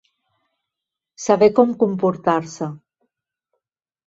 [1.25, 2.71] Saber com comportar-se.